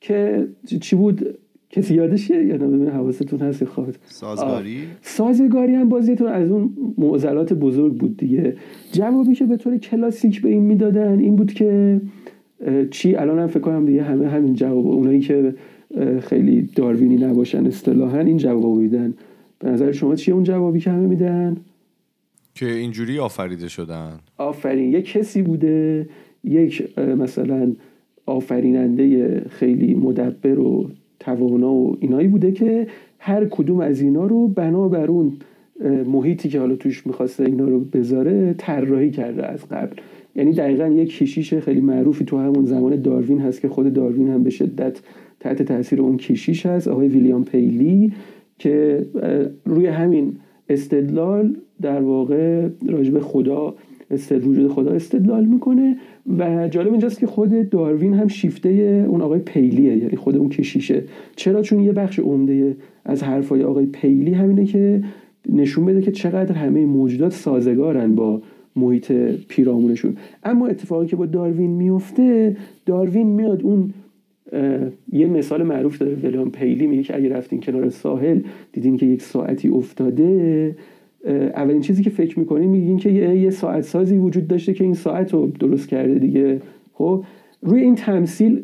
[0.00, 0.48] که
[0.80, 1.38] چی بود؟
[1.70, 3.88] کسی یادشه یا نه ببین حواستون هست خواب.
[4.06, 8.56] سازگاری؟ سازگاری هم بازیتون از اون معضلات بزرگ بود دیگه.
[8.92, 12.00] جوابی که به طور کلاسیک به این می‌دادن این بود که
[12.90, 15.54] چی؟ الان هم فکر کنم دیگه همه همین جواب اونایی که
[16.20, 19.14] خیلی داروینی نباشن اصطلاحا این جواب میدن.
[19.58, 21.56] به نظر شما چیه اون جوابی که همه میدن؟
[22.54, 24.12] که اینجوری آفریده شدن.
[24.38, 24.92] آفرین.
[24.92, 26.08] یک کسی بوده
[26.44, 27.72] یک مثلا
[28.26, 30.90] آفریننده خیلی مدبر و
[31.20, 32.86] توانا و اینایی بوده که
[33.18, 35.32] هر کدوم از اینا رو بنا بر اون
[36.06, 39.96] محیطی که حالا توش می‌خواسته اینا رو بذاره طراحی کرده از قبل.
[40.36, 44.42] یعنی دقیقا یک کشیش خیلی معروفی تو همون زمان داروین هست که خود داروین هم
[44.42, 45.00] به شدت
[45.40, 48.12] تحت تاثیر اون کشیش هست آقای ویلیام پیلی
[48.58, 49.06] که
[49.64, 50.36] روی همین
[50.68, 53.74] استدلال در واقع راجب خدا
[54.10, 55.96] استد وجود خدا استدلال می‌کنه
[56.38, 58.68] و جالب اینجاست که خود داروین هم شیفته
[59.08, 61.02] اون آقای پیلیه یعنی خود اون کشیشه.
[61.36, 65.02] چرا؟ چون یه بخش عمده از حرفای آقای پیلی همینه که
[65.52, 68.42] نشون بده که چقدر همه موجودات سازگارن با
[68.76, 69.12] محیط
[69.48, 70.16] پیرامونشون.
[70.44, 73.94] اما اتفاقی که با داروین میفته داروین میاد اون
[75.12, 78.40] یه مثال معروف داره ولیام پیلی میگه که اگه رفتین کنار ساحل
[78.72, 80.76] دیدین که یک ساعتی افتاده.
[81.54, 85.34] اولین چیزی که فکر می‌کنین میگین که یه ساعت سازی وجود داشته که این ساعت
[85.34, 86.60] رو درست کرده دیگه.
[86.92, 87.24] خب
[87.62, 88.62] روی این تمثیل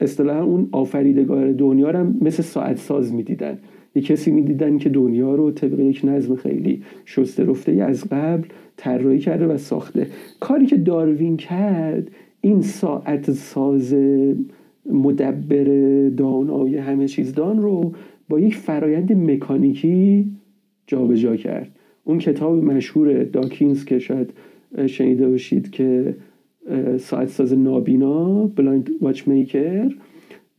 [0.00, 3.58] اصطلاحا اون آفریدگار دنیا رو هم مثل ساعت ساز می‌دیدن.
[3.94, 9.18] یه کسی می‌دیدن که دنیا رو طبق یک نظم خیلی شسته رفته از قبل طراحی
[9.18, 10.06] کرده و ساخته.
[10.40, 12.10] کاری که داروین کرد
[12.40, 13.94] این ساعت ساز
[14.86, 15.64] مدبر
[16.08, 17.92] دانای همه چیزدان رو
[18.28, 20.30] با یک فرایند مکانیکی
[20.86, 21.70] جابجا جا کرد.
[22.04, 24.30] اون کتاب مشهور داکینز که شاید
[24.86, 26.14] شنیده باشید که
[26.98, 29.94] ساعت ساز نابینا Blind Watchmaker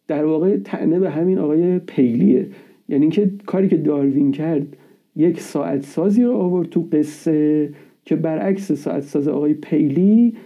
[0.08, 2.48] در واقع طعنه به همین آقای پیلیه.
[2.90, 4.68] یعنی اینکه کاری که داروین کرد
[5.16, 7.70] یک ساعت سازی رو آورد تو قصه
[8.10, 10.38] که برعکس ساعت ساز آقای پیلی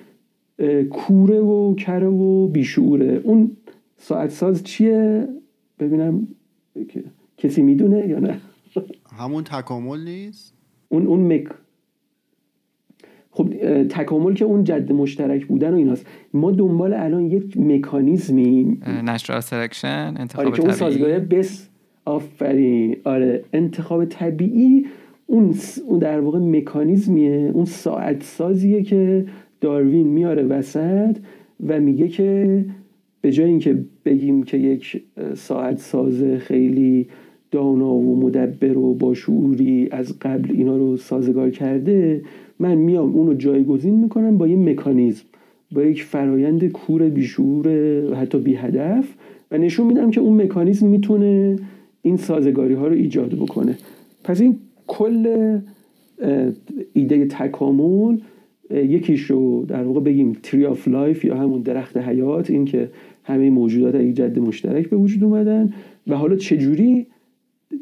[0.90, 3.22] کوره و کره و بیشعوره.
[3.24, 3.52] اون
[3.98, 5.28] ساعت ساز چیه؟
[5.80, 6.28] ببینم
[7.38, 8.38] کسی می‌دونه یا نه؟
[9.18, 10.54] همون تکامل نیست؟
[10.90, 11.48] اون اون مک.
[13.32, 16.06] خب تکامل که اون جد مشترک بودن و ایناست.
[16.34, 21.70] ما دنبال الان یک مکانیزمی natural selection انتخاب آره که اون سازگاره بس
[22.06, 22.98] آفرین.
[23.04, 24.86] آره انتخاب طبیعی
[25.34, 25.54] اون
[25.88, 29.26] اون در واقع مکانیزمیه اون ساعت سازیه که
[29.62, 31.18] داروین میاره وسط
[31.68, 32.66] و میگه که
[33.22, 35.04] به جای اینکه بگیم که یک
[35.36, 37.08] ساعت ساز خیلی
[37.52, 42.22] دانا و مدبر و باشعوری از قبل اینا رو سازگار کرده
[42.60, 45.26] من میام اونو جایگزین می‌کنم با یه مکانیزم
[45.72, 47.68] با یک فرایند کور بیشعور
[48.12, 49.16] و حتی بی هدف
[49.52, 51.56] و نشون میدم که اون مکانیزم می‌تونه
[52.02, 53.78] این سازگاری ها رو ایجاد بکنه.
[54.24, 54.56] پس این
[54.88, 55.60] کل
[56.94, 58.18] ایده تکامل
[58.70, 62.90] یکیش رو در واقع بگیم tree of life یا همون درخت حیات این که
[63.24, 65.74] همه موجودات یک جد مشترک به وجود اومدن
[66.08, 67.08] و حالا چجوری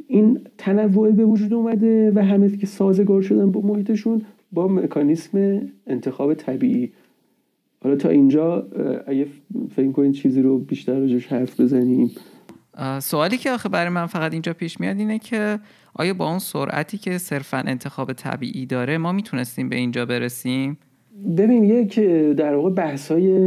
[0.07, 6.33] این تنوع به وجود اومده و همه که سازگار شدن با محیطشون با مکانیسم انتخاب
[6.33, 6.91] طبیعی.
[7.83, 8.67] حالا تا اینجا
[9.07, 9.25] اگه
[9.69, 12.11] فکر کنید چیزی رو بیشتر راجعش حرف بزنیم.
[12.99, 15.59] سوالی که آخه برای من فقط اینجا پیش میاد اینه که
[15.95, 20.77] آیا با اون سرعتی که صرفا انتخاب طبیعی داره ما می‌تونستیم به اینجا برسیم؟
[21.37, 21.99] ببین یک
[22.37, 23.37] در واقع بحث های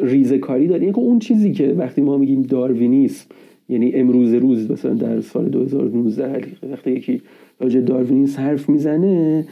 [0.00, 3.26] ریزکاری داره یعنی اون چیزی که وقتی ما میگیم داروینیسم
[3.68, 7.22] یعنی امروز روز مثلا در سال 2019 وقتی یکی
[7.60, 9.46] راجع داروینیسم حرف می‌زنه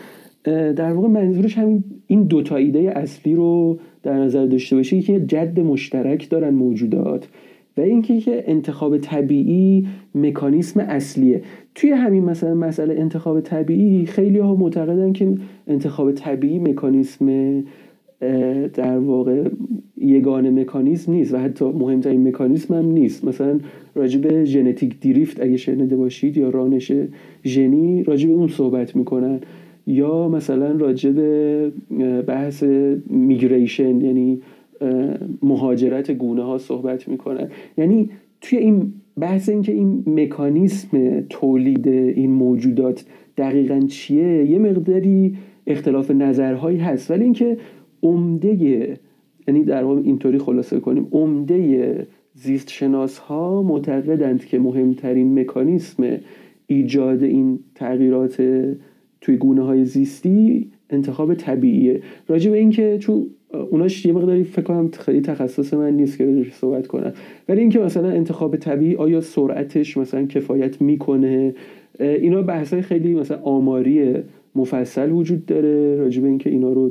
[0.44, 5.00] در واقع منظورش همین این دوتا ایده اصلی رو در نظر داشته باشه.
[5.00, 7.28] که جد مشترک دارن موجودات.
[7.76, 11.42] و اینکه که انتخاب طبیعی مکانیسم اصلیه.
[11.74, 15.34] توی همین مثلا مسئله انتخاب طبیعی خیلی ها معتقدن که
[15.66, 17.64] انتخاب طبیعی مکانیسم
[18.74, 19.48] در واقع
[19.96, 23.24] یگان مکانیزم نیست و حتی مهمترین مکانیزم هم نیست.
[23.24, 23.58] مثلا
[23.94, 26.92] راجب ژنتیک دریفت اگه شنیده باشید یا رانش
[27.44, 29.40] ژنی راجب اون صحبت می‌کنن.
[29.86, 31.16] یا مثلا راجب
[32.26, 32.62] بحث
[33.10, 34.40] میگریشن یعنی
[35.42, 43.04] مهاجرت گونه ها صحبت می‌کنن یعنی توی این بحث اینکه این مکانیسم تولید این موجودات
[43.36, 47.10] دقیقا چیه یه مقداری اختلاف نظرهایی هست.
[47.10, 47.56] ولی اینکه
[48.02, 48.98] عمده
[49.48, 56.18] یعنی در واقع اینطوری خلاصه کنیم عمده زیست شناس ها معتقدند که مهمترین مکانیسم
[56.66, 58.42] ایجاد این تغییرات
[59.20, 62.00] توی گونه های زیستی انتخاب طبیعیه.
[62.28, 63.26] راجع به اینکه چون
[63.70, 67.12] اوناش یه مقداری فکر کنم خیلی تخصص من نیست که صحبت کنم.
[67.48, 71.54] ولی اینکه مثلا انتخاب طبیعی آیا سرعتش مثلا کفایت می‌کنه؟
[72.00, 74.14] اینا بحث خیلی مثلا آماری
[74.54, 76.90] مفصل وجود داره راجع به اینکه اینا رو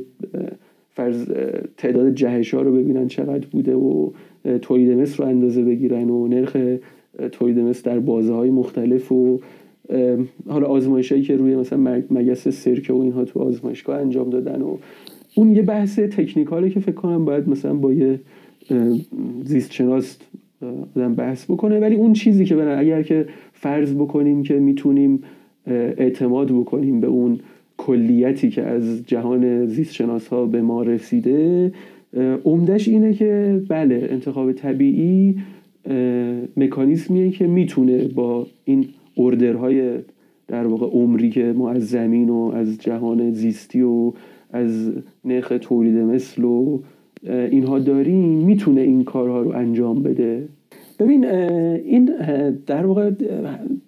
[0.90, 1.32] فرض
[1.78, 4.10] تعداد جهش ها رو ببینن چقدر بوده و
[4.62, 6.58] تولید مثل رو اندازه بگیرن و نرخ
[7.32, 9.40] تولید مثل در بازه های مختلف و
[10.48, 14.78] حالا آزمایش هایی که روی مثلا مگس سرکه و اینها تو آزمایشگاه انجام دادن و
[15.36, 18.20] اون یه بحث تکنیکاله که فکر کنم باید مثلا با یه
[19.44, 20.18] زیست شناس
[20.96, 21.80] آدم بحث بکنه.
[21.80, 25.24] ولی اون چیزی که برن اگر که فرض بکنیم که می‌تونیم
[25.68, 27.40] اعتماد بکنیم به اون
[27.78, 31.72] کلیتی که از جهان زیست شناس ها به ما رسیده
[32.46, 35.36] عمدش اینه که بله انتخاب طبیعی
[36.58, 38.86] مکانیزمیه که می‌تونه با این
[39.18, 39.98] اردرهای
[40.48, 44.12] در واقع عمری که ما از زمین و از جهان زیستی و
[44.52, 44.92] از
[45.26, 46.80] نرخ تولید مثل و
[47.24, 50.48] اینها داریم می‌تونه این کارها رو انجام بده.
[51.00, 52.06] ببین این
[52.66, 53.12] در واقع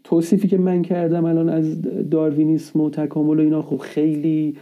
[0.03, 1.81] توصیفی که من کردم الان از
[2.11, 4.55] داروینیسم و تکامل و اینا خب خیلی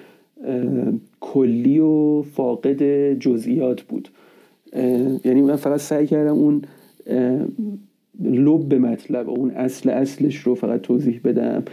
[1.20, 4.10] کلی و فاقد جزئیات بود.
[5.26, 6.62] یعنی من فقط سعی کردم اون
[8.20, 11.64] لب به مطلب اون اصل اصلش رو فقط توضیح بدم.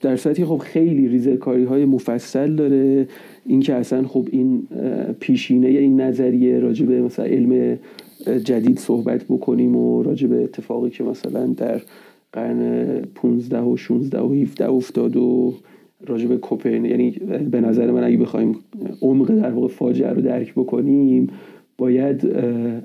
[0.00, 3.08] در صورتی خب خیلی ریزکاری های مفصل داره.
[3.46, 4.68] اینکه اصلا خب این
[5.20, 7.78] پیشینه این نظریه راجع به مثلا علم
[8.44, 11.80] جدید صحبت بکنیم و راجع به اتفاقی که مثلا در
[12.32, 15.54] قرن 15 و 16 و 17 افتاد و
[16.06, 17.10] راجع به کوپرن یعنی
[17.50, 18.56] به نظر من اگه بخوایم
[19.02, 21.26] عمق در واقع فاجعه رو درک بکنیم
[21.78, 22.26] باید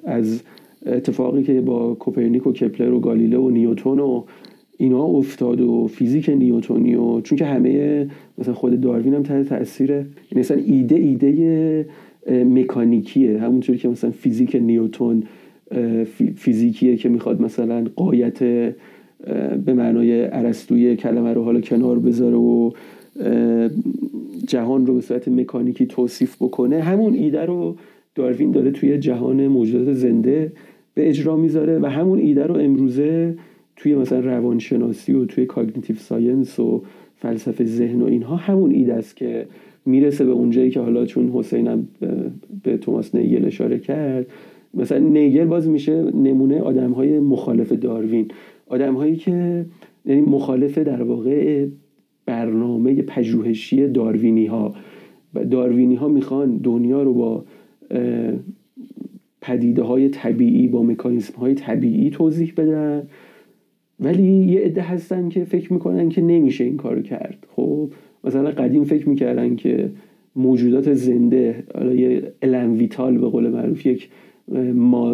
[0.03, 0.41] از
[0.87, 4.23] اتفاقی که با کوپرنیک و کپلر و گالیله و نیوتون و
[4.77, 8.07] اینا افتاد و فیزیک نیوتونی و چون که همه
[8.37, 11.85] مثلا خود داروین هم تحت تاثیر یعنی مثلا ایده ایده
[12.31, 13.39] مکانیکیه.
[13.39, 15.23] همونطوری که مثلا فیزیک نیوتون
[16.35, 18.39] فیزیکیه که می‌خواد مثلا قایت
[19.65, 22.71] به معنای عرستوی کلمه رو حالا کنار بذاره و
[24.47, 26.81] جهان رو به صورت مکانیکی توصیف بکنه.
[26.81, 27.75] همون ایده رو
[28.15, 30.51] داروین داره توی جهان موجودات زنده
[30.97, 33.35] به اجرا می‌ذاره و همون ایده رو امروزه
[33.75, 36.83] توی مثلا روانشناسی و توی cognitive science و
[37.15, 39.45] فلسفه ذهن و اینها همون ایده است که
[39.85, 41.87] می‌رسه به اونجایی که حالا چون حسینم
[42.63, 44.27] به توماس نیگل اشاره کرد
[44.73, 48.27] مثلا نیگل باز میشه نمونه آدم های مخالف داروین.
[48.67, 49.65] آدم هایی که
[50.05, 51.67] یعنی مخالف در واقع
[52.25, 54.75] برنامه پژوهشی داروینی ها
[55.51, 57.43] داروینی ها می‌خوان دنیا رو با
[59.47, 63.03] پدیده های طبیعی با مکانیسم های طبیعی توضیح بدن.
[63.99, 67.47] ولی یه عده هستن که فکر می‌کنن که نمیشه این کارو کرد.
[67.55, 67.89] خب
[68.23, 69.89] مثلا قدیم فکر می‌کردن که
[70.35, 74.09] موجودات زنده حالا یه الانویتال به قول معروف یک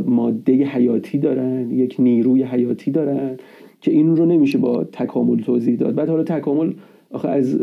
[0.05, 3.37] ماده حیاتی دارن یک نیروی حیاتی دارن
[3.81, 5.95] که این رو نمیشه با تکامل توضیح داد.
[5.95, 6.73] بعد حالا تکامل
[7.11, 7.59] آخه از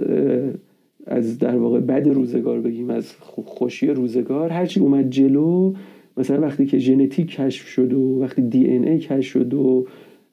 [1.07, 5.73] از در واقع بد روزگار بگیم از خوشی روزگار هرچی اومد جلو
[6.21, 9.87] مثلا وقتی که ژنتیک کشف شد و وقتی دی ان ای کشف شد و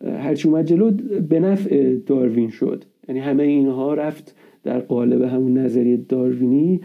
[0.05, 0.91] هرچی اومد جلو
[1.29, 2.83] به نفع داروین شد.
[3.09, 6.81] یعنی همه اینها رفت در قالب همون نظریه داروینی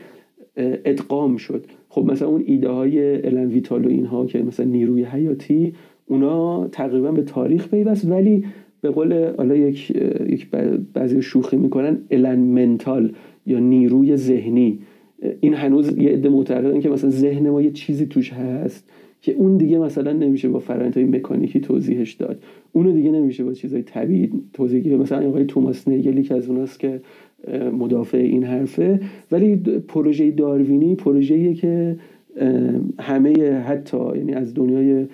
[0.56, 1.66] ادغام شد.
[1.88, 5.72] خب مثلا اون ایده های الان ویتال و اینها که مثلا نیروی حیاتی
[6.06, 8.44] اونا تقریبا به تاریخ پیوست ولی
[8.80, 9.90] به قول حالا یک
[10.28, 10.50] یک
[10.94, 13.12] بعضی شوخی می‌کنن الان منتال
[13.46, 14.78] یا نیروی ذهنی.
[15.40, 18.88] این هنوز یه عده معتقدن که مثلا ذهن ما یه چیزی توش هست
[19.20, 20.62] که اون دیگه مثلا نمیشه با
[20.94, 22.42] های مکانیکی توضیحش داد.
[22.72, 27.00] اونو دیگه نمیشه با چیزای طبیعی توضیح مثلا آقای توماس نیگلی که از اوناست که
[27.78, 29.00] مدافع این حرفه.
[29.32, 29.56] ولی
[29.88, 31.96] پروژه داروینی پروژه‌ایه که
[33.00, 35.06] همه حتی یعنی از دنیای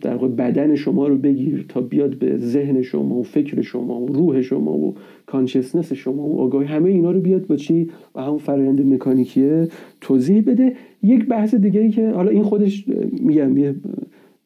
[0.00, 4.06] در واقع بدن شما رو بگیر تا بیاد به ذهن شما و فکر شما و
[4.06, 4.94] روح شما و
[5.26, 6.66] کانشسنس شما و آگاهی.
[6.66, 9.68] همه اینا رو بیاد با چی؟ و همون فرآیند مکانیکیه
[10.00, 10.72] توضیح بده.
[11.02, 12.84] یک بحث دیگه ای که حالا این خودش
[13.22, 13.74] میگم یه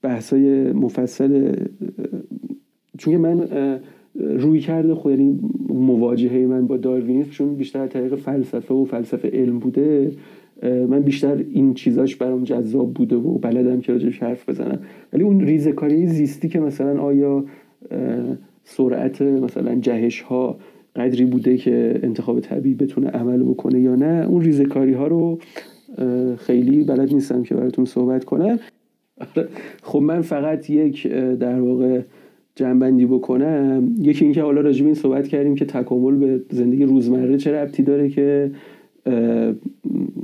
[0.02, 1.52] بحثای مفصل
[2.98, 3.48] چون من
[4.14, 9.58] روی کرده خود یعنی مواجهه من با داروینیسم چون بیشتر طریق فلسفه و فلسفه علم
[9.58, 10.12] بوده.
[10.64, 14.78] من بیشتر این چیزاش برام جذاب بوده و بلدم که راجعش حرف بزنم.
[15.12, 17.44] ولی اون ریزکاری زیستی که مثلا آیا
[18.64, 20.58] سرعت مثلا جهش ها
[20.96, 25.38] قدری بوده که انتخاب طبیعی بتونه عمل بکنه یا نه اون ریزکاری ها رو
[26.36, 28.58] خیلی بلد نیستم که براتون صحبت کنم.
[29.82, 31.06] خب من فقط یک
[31.40, 32.00] در واقع
[32.56, 33.94] جنبندی بکنم.
[33.98, 38.08] یکی اینکه حالا راجب این صحبت کردیم که تکامل به زندگی روزمره چه ربطی داره
[38.08, 38.50] که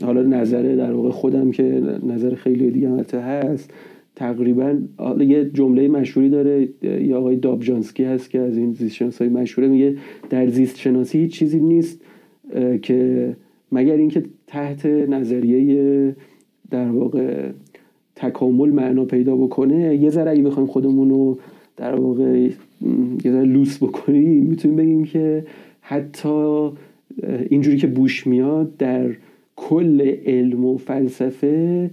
[0.02, 2.88] حالا نظره در واقع خودم که نظر خیلی دیگه
[3.20, 3.70] هست.
[4.16, 4.78] تقریبا
[5.20, 9.96] یه جمله مشهوری داره یا آقای دابجانسکی هست که از این زیست های مشهوره میگه
[10.30, 12.00] در زیست شناسی هیچ چیزی نیست
[12.82, 13.36] که
[13.72, 16.16] مگر اینکه تحت نظریه
[16.70, 17.48] در واقع
[18.16, 19.96] تکامل معنا پیدا بکنه.
[19.96, 21.38] یه ذره اگه بخوایم خودمون رو
[21.76, 22.38] در واقع
[23.24, 25.44] یه ذره لوس بکنیم می‌تونیم بگیم که
[25.80, 26.70] حتی
[27.50, 29.10] اینجوری که بوش میاد در
[29.56, 31.90] کل علم و فلسفه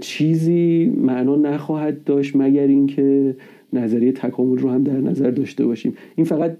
[0.00, 3.36] چیزی معنا نخواهد داشت مگر اینکه
[3.72, 5.94] نظریه تکامل رو هم در نظر داشته باشیم.
[6.16, 6.56] این فقط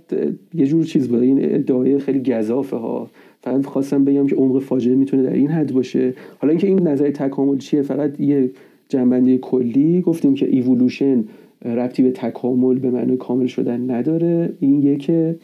[0.54, 3.10] یه جور چیز بوده این ادعای خیلی گذافه ها.
[3.40, 6.14] فقط خواستم بگم که عمق فاجعه می‌تونه در این حد باشه.
[6.38, 8.50] حالا اینکه این نظریه تکامل چیه فقط یه
[8.88, 10.00] جنبندی کلی.
[10.00, 11.24] گفتیم که ایولوشن
[11.64, 14.52] ربطی به تکامل به معنی کامل شدن نداره.
[14.60, 15.36] این یه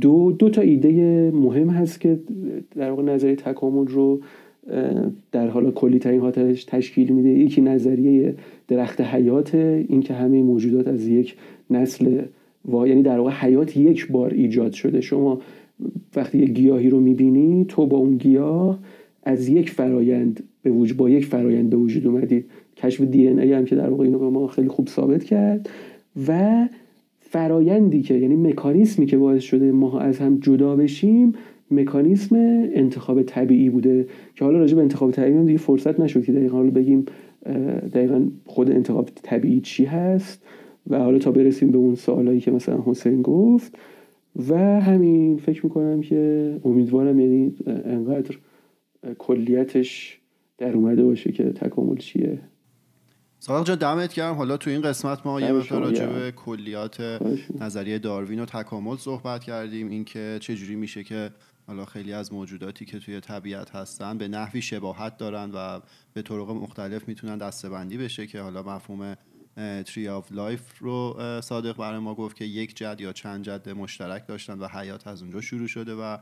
[0.00, 2.18] دو دو تا ایده مهم هست که
[2.76, 4.20] در واقع نظریه تکامل رو
[5.32, 7.28] در حال کلی ترین حالتش تشکیل میده.
[7.28, 8.34] یکی نظریه
[8.68, 11.36] درخت حیات این که همه موجودات از یک
[11.70, 12.22] نسل
[12.72, 15.00] و یعنی در واقع حیات یک بار ایجاد شده.
[15.00, 15.40] شما
[16.16, 18.78] وقتی یک گیاهی رو می‌بینی تو با اون گیاه
[19.22, 22.44] از یک فرایند به وجود با یک فرایند به وجود اومدید
[22.76, 25.68] کشف دی ای هم که در واقع اینو به ما خیلی خوب ثابت کرد.
[26.28, 26.68] و
[27.34, 31.32] فرایندی که یعنی مکانیسمی که باعث شده ما از هم جدا بشیم
[31.70, 32.36] مکانیسم
[32.72, 34.06] انتخاب طبیعی بوده.
[34.34, 37.04] که حالا راجع به انتخاب طبیعی دیگه فرصت نشد که دقیقا حالا بگیم
[37.92, 40.42] دقیقا خود انتخاب طبیعی چی هست
[40.90, 43.78] و حالا تا برسیم به اون سوالایی که مثلا حسین گفت.
[44.48, 48.36] و همین فکر می‌کنم که امیدوارم یعنی انقدر
[49.18, 50.20] کلیتش
[50.58, 52.38] در اومده باشه که تکامل چیه.
[53.46, 54.34] صادق جان دمت گرم.
[54.34, 57.00] حالا تو این قسمت ما یه مقدار راجع به کلیات
[57.60, 59.88] نظریه داروین و تکامل صحبت کردیم.
[59.90, 61.30] اینکه چه جوری میشه که
[61.66, 65.80] حالا خیلی از موجوداتی که توی طبیعت هستن به نحوی شباهت دارن و
[66.14, 69.16] به طرق مختلف می‌تونن دسته‌بندی بشه که حالا مفهوم
[69.86, 74.26] tree of life رو صادق برای ما گفت که یک جد یا چند جد مشترک
[74.26, 76.18] داشتن و حیات از اونجا شروع شده و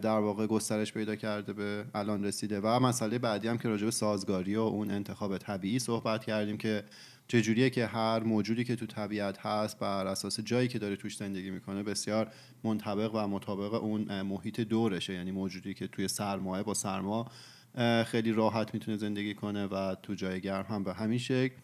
[0.00, 2.60] در واقع گسترش پیدا کرده به الان رسیده.
[2.60, 6.84] و مسئله بعدی هم که راجع به سازگاری و اون انتخاب طبیعی صحبت کردیم که
[7.28, 11.50] چجوریه که هر موجودی که تو طبیعت هست بر اساس جایی که داره توش زندگی
[11.50, 12.30] می‌کنه بسیار
[12.64, 15.14] منطبق و مطابق اون محیط دورشه.
[15.14, 17.30] یعنی موجودی که توی سرمایه با سرما
[18.06, 21.54] خیلی راحت می‌تونه زندگی کنه و تو جای گرم هم به همین شکل.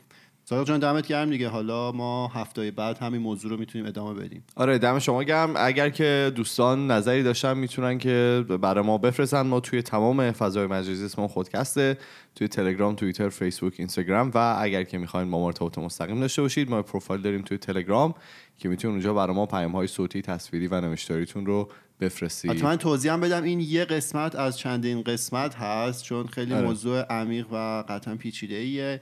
[0.44, 1.48] صادق جان دمت گرم دیگه.
[1.48, 4.44] حالا ما هفته بعد همین موضوع رو می‌تونیم ادامه بدیم.
[4.56, 5.54] آره دم شما گرم.
[5.56, 9.42] اگر که دوستان نظری داشتن می‌تونن که برای ما بفرستن.
[9.42, 11.98] ما توی تمام فضای مجازی اسممون خودکسته
[12.34, 16.82] توی تلگرام توییتر فیسبوک اینستاگرام و اگر که می‌خواین ما ارتباط مستقیم داشته باشید ما
[16.82, 18.14] پروفایل داریم توی تلگرام
[18.58, 21.68] که می‌تونید اونجا برای ما پیام های صوتی تصویری و نوشتاریتون رو
[22.00, 26.66] بفرستید حتما توضیح هم بدم این یه قسمت از چندین قسمت هست چون خیلی آره.
[26.66, 29.00] موضوع عمیق و قطعا پیچیده ایه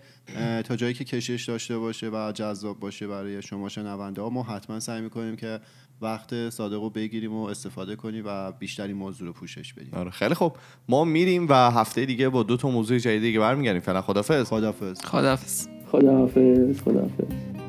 [0.65, 4.81] تا جایی که کشش داشته باشه و جذاب باشه برای شما شنونده ها ما حتما
[4.81, 5.61] سعی می‌کنیم که
[6.03, 9.95] وقت صادق رو بگیریم و استفاده کنیم و بیشتر این موضوع رو پوشش بدیم.
[9.95, 10.57] آره خیلی خوب.
[10.89, 13.81] ما میریم و هفته دیگه با دو تا موضوع جدید دیگه برمیگردیم.
[13.81, 15.67] فعلا خدافظ خدافظ خداحافظ.
[15.87, 16.81] خداحافظ.
[16.83, 17.68] خداحافظ.